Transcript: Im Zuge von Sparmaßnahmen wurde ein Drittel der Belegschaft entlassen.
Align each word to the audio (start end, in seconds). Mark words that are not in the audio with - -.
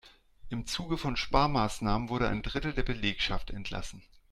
Im 0.49 0.65
Zuge 0.65 0.97
von 0.97 1.15
Sparmaßnahmen 1.15 2.09
wurde 2.09 2.27
ein 2.27 2.41
Drittel 2.41 2.73
der 2.73 2.81
Belegschaft 2.81 3.51
entlassen. 3.51 4.01